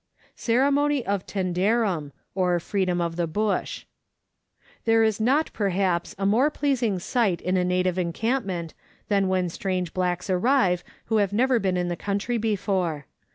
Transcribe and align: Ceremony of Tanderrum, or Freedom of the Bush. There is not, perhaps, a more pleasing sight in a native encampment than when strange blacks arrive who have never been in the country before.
Ceremony 0.35 1.05
of 1.05 1.27
Tanderrum, 1.27 2.11
or 2.33 2.59
Freedom 2.59 2.99
of 2.99 3.17
the 3.17 3.27
Bush. 3.27 3.85
There 4.85 5.03
is 5.03 5.21
not, 5.21 5.53
perhaps, 5.53 6.15
a 6.17 6.25
more 6.25 6.49
pleasing 6.49 6.97
sight 6.97 7.39
in 7.39 7.55
a 7.55 7.63
native 7.63 7.99
encampment 7.99 8.73
than 9.09 9.27
when 9.27 9.47
strange 9.47 9.93
blacks 9.93 10.27
arrive 10.27 10.83
who 11.05 11.17
have 11.17 11.33
never 11.33 11.59
been 11.59 11.77
in 11.77 11.87
the 11.87 11.95
country 11.95 12.39
before. 12.39 13.05